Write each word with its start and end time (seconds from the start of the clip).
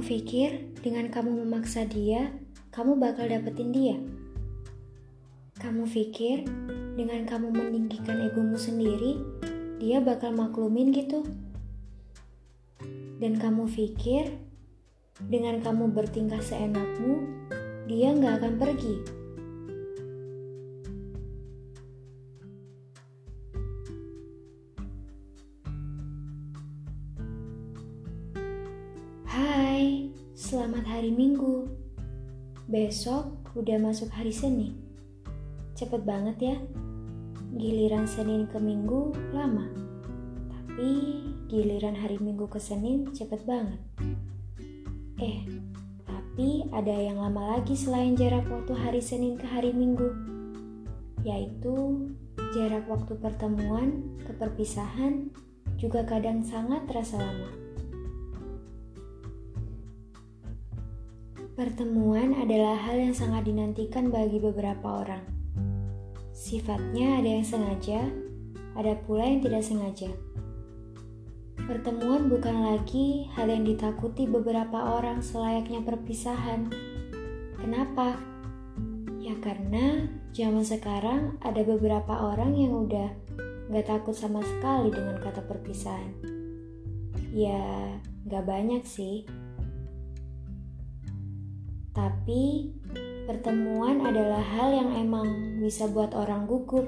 pikir 0.00 0.72
dengan 0.80 1.12
kamu 1.12 1.44
memaksa 1.44 1.84
dia, 1.84 2.32
kamu 2.72 2.96
bakal 2.96 3.28
dapetin 3.28 3.76
dia? 3.76 4.00
Kamu 5.60 5.84
pikir 5.84 6.48
dengan 6.96 7.28
kamu 7.28 7.52
meninggikan 7.52 8.24
egomu 8.24 8.56
sendiri, 8.56 9.20
dia 9.76 10.00
bakal 10.00 10.32
maklumin 10.32 10.96
gitu? 10.96 11.28
Dan 13.20 13.36
kamu 13.36 13.68
pikir 13.68 14.40
dengan 15.28 15.60
kamu 15.60 15.92
bertingkah 15.92 16.40
seenakmu, 16.40 17.28
dia 17.84 18.16
nggak 18.16 18.32
akan 18.40 18.54
pergi? 18.56 19.25
Selamat 30.46 30.86
hari 30.86 31.10
Minggu. 31.10 31.66
Besok 32.70 33.50
udah 33.58 33.82
masuk 33.82 34.06
hari 34.14 34.30
Senin. 34.30 34.78
Cepet 35.74 36.06
banget 36.06 36.38
ya. 36.38 36.56
Giliran 37.58 38.06
Senin 38.06 38.46
ke 38.46 38.54
Minggu 38.62 39.10
lama. 39.34 39.66
Tapi 40.46 41.18
giliran 41.50 41.98
hari 41.98 42.22
Minggu 42.22 42.46
ke 42.46 42.62
Senin 42.62 43.10
cepet 43.10 43.42
banget. 43.42 43.82
Eh, 45.18 45.50
tapi 46.06 46.62
ada 46.70 46.94
yang 46.94 47.18
lama 47.18 47.58
lagi 47.58 47.74
selain 47.74 48.14
jarak 48.14 48.46
waktu 48.46 48.70
hari 48.78 49.02
Senin 49.02 49.34
ke 49.34 49.50
hari 49.50 49.74
Minggu. 49.74 50.14
Yaitu 51.26 52.06
jarak 52.54 52.86
waktu 52.86 53.18
pertemuan 53.18 54.14
ke 54.22 54.30
perpisahan 54.38 55.26
juga 55.74 56.06
kadang 56.06 56.46
sangat 56.46 56.86
terasa 56.86 57.18
lama. 57.18 57.65
Pertemuan 61.56 62.36
adalah 62.36 62.76
hal 62.76 63.00
yang 63.00 63.16
sangat 63.16 63.48
dinantikan 63.48 64.12
bagi 64.12 64.36
beberapa 64.36 65.00
orang. 65.00 65.24
Sifatnya 66.36 67.16
ada 67.16 67.40
yang 67.40 67.48
sengaja, 67.48 68.12
ada 68.76 68.92
pula 69.08 69.24
yang 69.24 69.40
tidak 69.40 69.64
sengaja. 69.64 70.12
Pertemuan 71.64 72.28
bukan 72.28 72.60
lagi 72.60 73.32
hal 73.32 73.48
yang 73.48 73.64
ditakuti 73.64 74.28
beberapa 74.28 75.00
orang 75.00 75.24
selayaknya 75.24 75.80
perpisahan. 75.80 76.68
Kenapa? 77.56 78.20
Ya 79.16 79.32
karena 79.40 80.12
zaman 80.36 80.60
sekarang 80.60 81.40
ada 81.40 81.64
beberapa 81.64 82.36
orang 82.36 82.52
yang 82.52 82.84
udah 82.84 83.08
gak 83.72 83.88
takut 83.88 84.12
sama 84.12 84.44
sekali 84.44 84.92
dengan 84.92 85.16
kata 85.24 85.40
perpisahan. 85.48 86.20
Ya, 87.32 87.96
gak 88.28 88.44
banyak 88.44 88.84
sih. 88.84 89.24
Tapi 91.96 92.76
pertemuan 93.24 94.04
adalah 94.04 94.44
hal 94.44 94.76
yang 94.76 94.92
emang 94.92 95.56
bisa 95.64 95.88
buat 95.88 96.12
orang 96.12 96.44
gugup 96.44 96.84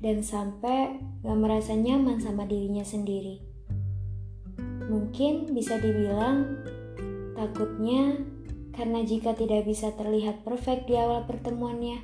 dan 0.00 0.24
sampai 0.24 0.96
gak 1.20 1.36
merasa 1.36 1.76
nyaman 1.76 2.16
sama 2.16 2.48
dirinya 2.48 2.80
sendiri. 2.80 3.44
Mungkin 4.88 5.52
bisa 5.52 5.76
dibilang 5.76 6.64
takutnya 7.36 8.16
karena 8.72 9.04
jika 9.04 9.36
tidak 9.36 9.68
bisa 9.68 9.92
terlihat 9.92 10.40
perfect 10.40 10.88
di 10.88 10.96
awal 10.96 11.28
pertemuannya. 11.28 12.00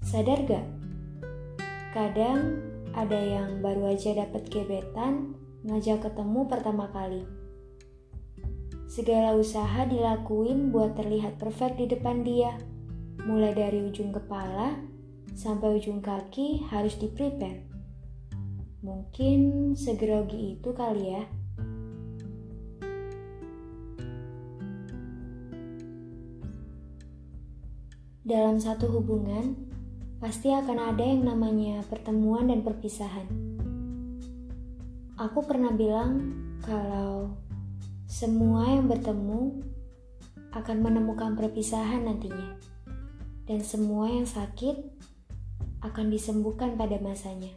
Sadar 0.00 0.48
gak? 0.48 0.66
Kadang 1.92 2.56
ada 2.96 3.20
yang 3.20 3.60
baru 3.60 3.92
aja 3.92 4.16
dapat 4.16 4.48
gebetan 4.48 5.36
ngajak 5.60 6.08
ketemu 6.08 6.48
pertama 6.48 6.88
kali 6.88 7.39
Segala 8.90 9.38
usaha 9.38 9.86
dilakuin 9.86 10.74
buat 10.74 10.98
terlihat 10.98 11.38
perfect 11.38 11.78
di 11.78 11.86
depan 11.86 12.26
dia. 12.26 12.58
Mulai 13.22 13.54
dari 13.54 13.86
ujung 13.86 14.10
kepala 14.10 14.82
sampai 15.30 15.78
ujung 15.78 16.02
kaki 16.02 16.66
harus 16.66 16.98
di-prepare. 16.98 17.70
Mungkin 18.82 19.72
segerogi 19.78 20.58
itu 20.58 20.74
kali 20.74 21.06
ya. 21.06 21.22
Dalam 28.26 28.58
satu 28.58 28.90
hubungan, 28.90 29.54
pasti 30.18 30.50
akan 30.50 30.90
ada 30.90 31.06
yang 31.06 31.30
namanya 31.30 31.86
pertemuan 31.86 32.50
dan 32.50 32.66
perpisahan. 32.66 33.30
Aku 35.14 35.46
pernah 35.46 35.70
bilang 35.70 36.34
kalau 36.66 37.38
semua 38.10 38.66
yang 38.66 38.90
bertemu 38.90 39.62
akan 40.50 40.82
menemukan 40.82 41.38
perpisahan 41.38 42.10
nantinya, 42.10 42.58
dan 43.46 43.62
semua 43.62 44.10
yang 44.10 44.26
sakit 44.26 44.82
akan 45.86 46.10
disembuhkan 46.10 46.74
pada 46.74 46.98
masanya. 46.98 47.54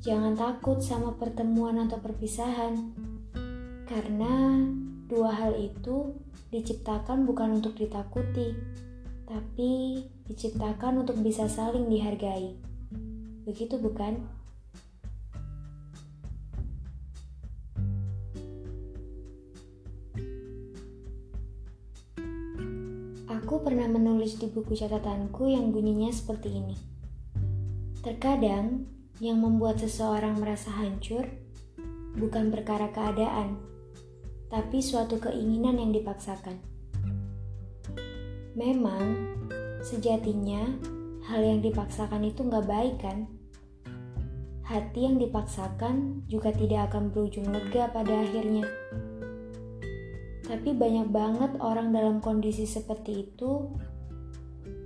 Jangan 0.00 0.32
takut 0.32 0.80
sama 0.80 1.12
pertemuan 1.20 1.76
atau 1.84 2.00
perpisahan, 2.00 2.96
karena 3.84 4.64
dua 5.12 5.28
hal 5.36 5.60
itu 5.60 6.16
diciptakan 6.48 7.28
bukan 7.28 7.60
untuk 7.60 7.76
ditakuti, 7.76 8.56
tapi 9.28 10.00
diciptakan 10.24 11.04
untuk 11.04 11.20
bisa 11.20 11.52
saling 11.52 11.92
dihargai. 11.92 12.56
Begitu, 13.44 13.76
bukan? 13.76 14.24
Aku 23.54 23.62
pernah 23.62 23.86
menulis 23.86 24.34
di 24.34 24.50
buku 24.50 24.74
catatanku 24.74 25.46
yang 25.46 25.70
bunyinya 25.70 26.10
seperti 26.10 26.58
ini. 26.58 26.74
Terkadang, 28.02 28.82
yang 29.22 29.38
membuat 29.38 29.78
seseorang 29.78 30.42
merasa 30.42 30.74
hancur 30.74 31.22
bukan 32.18 32.50
perkara 32.50 32.90
keadaan, 32.90 33.62
tapi 34.50 34.82
suatu 34.82 35.22
keinginan 35.22 35.78
yang 35.78 35.94
dipaksakan. 35.94 36.58
Memang, 38.58 39.38
sejatinya 39.86 40.74
hal 41.30 41.46
yang 41.46 41.62
dipaksakan 41.62 42.26
itu 42.26 42.42
nggak 42.42 42.66
baik 42.66 43.06
kan? 43.06 43.30
Hati 44.66 45.06
yang 45.06 45.22
dipaksakan 45.22 46.26
juga 46.26 46.50
tidak 46.50 46.90
akan 46.90 47.14
berujung 47.14 47.46
lega 47.54 47.86
pada 47.94 48.18
akhirnya. 48.18 48.66
Tapi 50.44 50.76
banyak 50.76 51.08
banget 51.08 51.52
orang 51.58 51.90
dalam 51.90 52.20
kondisi 52.20 52.68
seperti 52.68 53.26
itu 53.32 53.72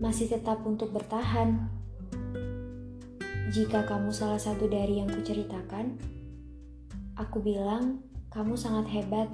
masih 0.00 0.32
tetap 0.32 0.64
untuk 0.64 0.90
bertahan. 0.90 1.68
Jika 3.52 3.84
kamu 3.84 4.10
salah 4.16 4.40
satu 4.40 4.64
dari 4.64 5.04
yang 5.04 5.12
kuceritakan, 5.12 6.00
aku 7.20 7.44
bilang 7.44 8.00
kamu 8.32 8.56
sangat 8.56 8.88
hebat. 8.96 9.28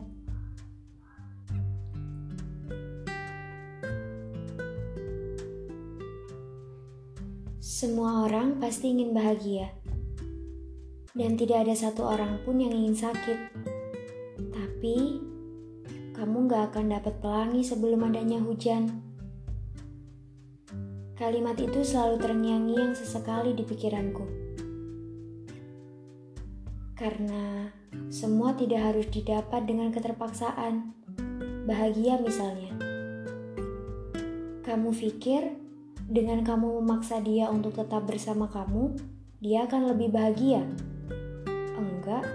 Semua 7.62 8.26
orang 8.26 8.58
pasti 8.58 8.90
ingin 8.90 9.14
bahagia, 9.14 9.70
dan 11.14 11.38
tidak 11.38 11.62
ada 11.62 11.78
satu 11.78 12.10
orang 12.10 12.42
pun 12.42 12.58
yang 12.58 12.74
ingin 12.74 12.98
sakit. 12.98 13.38
Tapi 14.50 14.96
kamu 16.28 16.44
gak 16.44 16.76
akan 16.76 16.92
dapat 16.92 17.14
pelangi 17.24 17.64
sebelum 17.64 18.04
adanya 18.04 18.36
hujan. 18.36 19.00
Kalimat 21.16 21.56
itu 21.56 21.80
selalu 21.80 22.20
terngiang-ngiang 22.20 22.92
sesekali 22.92 23.56
di 23.56 23.64
pikiranku. 23.64 24.28
Karena 26.92 27.72
semua 28.12 28.52
tidak 28.52 28.92
harus 28.92 29.08
didapat 29.08 29.64
dengan 29.64 29.88
keterpaksaan. 29.88 30.92
Bahagia 31.64 32.20
misalnya. 32.20 32.76
Kamu 34.68 34.92
pikir 34.92 35.48
dengan 36.12 36.44
kamu 36.44 36.84
memaksa 36.84 37.24
dia 37.24 37.48
untuk 37.48 37.72
tetap 37.72 38.04
bersama 38.04 38.52
kamu, 38.52 39.00
dia 39.40 39.64
akan 39.64 39.96
lebih 39.96 40.12
bahagia? 40.12 40.60
Enggak. 41.72 42.28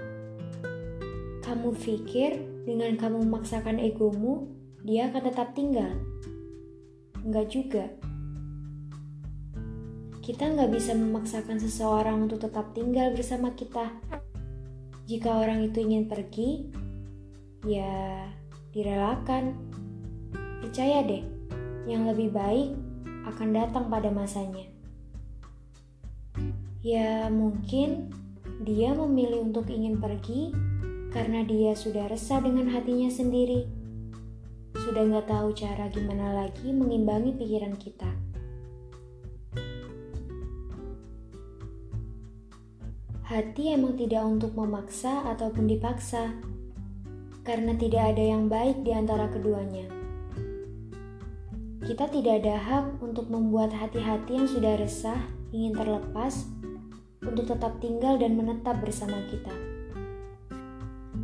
Kamu 1.46 1.78
pikir 1.78 2.53
dengan 2.64 2.96
kamu 2.96 3.28
memaksakan 3.28 3.80
egomu, 3.80 4.48
dia 4.84 5.12
akan 5.12 5.24
tetap 5.28 5.52
tinggal. 5.56 6.00
Enggak 7.24 7.48
juga. 7.52 7.86
Kita 10.24 10.48
nggak 10.48 10.72
bisa 10.72 10.96
memaksakan 10.96 11.60
seseorang 11.60 12.28
untuk 12.28 12.40
tetap 12.40 12.72
tinggal 12.72 13.12
bersama 13.12 13.52
kita. 13.52 13.92
Jika 15.04 15.44
orang 15.44 15.68
itu 15.68 15.84
ingin 15.84 16.08
pergi, 16.08 16.72
ya 17.68 18.24
direlakan. 18.72 19.60
Percaya 20.64 21.04
deh, 21.04 21.24
yang 21.84 22.08
lebih 22.08 22.32
baik 22.32 22.72
akan 23.28 23.50
datang 23.52 23.92
pada 23.92 24.08
masanya. 24.08 24.64
Ya, 26.80 27.28
mungkin 27.28 28.12
dia 28.64 28.96
memilih 28.96 29.52
untuk 29.52 29.68
ingin 29.68 30.00
pergi 30.00 30.56
karena 31.14 31.46
dia 31.46 31.78
sudah 31.78 32.10
resah 32.10 32.42
dengan 32.42 32.74
hatinya 32.74 33.08
sendiri. 33.08 33.70
Sudah 34.74 35.06
nggak 35.06 35.30
tahu 35.30 35.54
cara 35.54 35.86
gimana 35.94 36.34
lagi 36.34 36.74
mengimbangi 36.74 37.38
pikiran 37.38 37.78
kita. 37.78 38.10
Hati 43.30 43.78
emang 43.78 43.96
tidak 43.96 44.26
untuk 44.26 44.52
memaksa 44.58 45.24
ataupun 45.30 45.70
dipaksa, 45.70 46.34
karena 47.46 47.78
tidak 47.78 48.14
ada 48.14 48.24
yang 48.34 48.50
baik 48.50 48.82
di 48.82 48.92
antara 48.92 49.30
keduanya. 49.30 49.86
Kita 51.86 52.10
tidak 52.10 52.44
ada 52.44 52.58
hak 52.58 52.86
untuk 53.06 53.30
membuat 53.30 53.72
hati-hati 53.72 54.44
yang 54.44 54.50
sudah 54.50 54.76
resah 54.82 55.20
ingin 55.54 55.78
terlepas 55.78 56.50
untuk 57.22 57.48
tetap 57.48 57.78
tinggal 57.80 58.18
dan 58.18 58.36
menetap 58.36 58.80
bersama 58.82 59.20
kita 59.32 59.73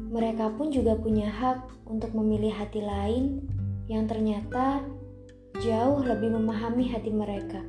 mereka 0.10 0.50
pun 0.50 0.74
juga 0.74 0.98
punya 0.98 1.30
hak 1.30 1.86
untuk 1.86 2.18
memilih 2.18 2.50
hati 2.50 2.82
lain 2.82 3.46
yang 3.86 4.10
ternyata 4.10 4.82
jauh 5.62 6.02
lebih 6.02 6.34
memahami 6.34 6.90
hati 6.90 7.14
mereka. 7.14 7.62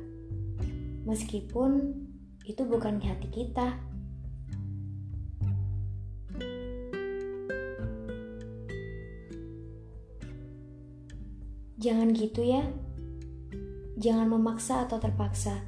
Meskipun 1.05 1.93
itu 2.49 2.65
bukan 2.65 2.97
hati 2.97 3.29
kita. 3.29 3.77
Jangan 11.77 12.09
gitu 12.13 12.41
ya. 12.41 12.65
Jangan 14.01 14.33
memaksa 14.33 14.89
atau 14.89 14.97
terpaksa. 14.97 15.61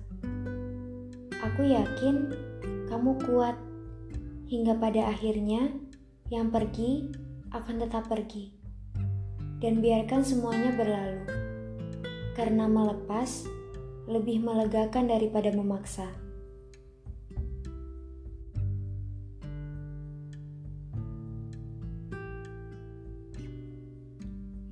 Aku 1.38 1.62
yakin 1.70 2.34
kamu 2.90 3.18
kuat 3.26 3.58
hingga 4.50 4.78
pada 4.78 5.10
akhirnya 5.10 5.74
yang 6.32 6.54
pergi 6.54 7.12
akan 7.52 7.76
tetap 7.84 8.08
pergi. 8.08 8.54
Dan 9.60 9.80
biarkan 9.80 10.24
semuanya 10.24 10.76
berlalu. 10.76 11.24
Karena 12.36 12.68
melepas 12.68 13.48
lebih 14.08 14.44
melegakan 14.44 15.08
daripada 15.08 15.52
memaksa. 15.56 16.08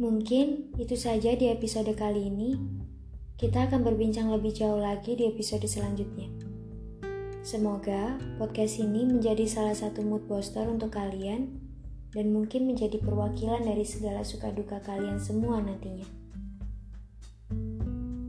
Mungkin 0.01 0.74
itu 0.81 0.97
saja 0.97 1.38
di 1.38 1.54
episode 1.54 1.94
kali 1.94 2.25
ini. 2.33 2.57
Kita 3.38 3.69
akan 3.69 3.86
berbincang 3.86 4.33
lebih 4.33 4.50
jauh 4.50 4.81
lagi 4.81 5.13
di 5.13 5.30
episode 5.30 5.69
selanjutnya. 5.69 6.41
Semoga 7.42 8.22
podcast 8.38 8.78
ini 8.78 9.02
menjadi 9.02 9.50
salah 9.50 9.74
satu 9.74 10.06
mood 10.06 10.30
booster 10.30 10.62
untuk 10.70 10.94
kalian 10.94 11.50
dan 12.14 12.30
mungkin 12.30 12.70
menjadi 12.70 13.02
perwakilan 13.02 13.66
dari 13.66 13.82
segala 13.82 14.22
suka 14.22 14.54
duka 14.54 14.78
kalian 14.86 15.18
semua 15.18 15.58
nantinya. 15.58 16.06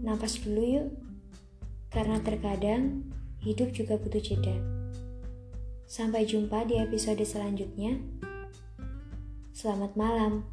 Napas 0.01 0.41
dulu 0.41 0.65
yuk, 0.65 0.89
karena 1.93 2.25
terkadang 2.25 3.05
hidup 3.45 3.77
juga 3.77 4.01
butuh 4.01 4.25
jeda. 4.25 4.57
Sampai 5.85 6.25
jumpa 6.25 6.65
di 6.65 6.81
episode 6.81 7.21
selanjutnya. 7.21 8.01
Selamat 9.53 9.93
malam. 9.93 10.52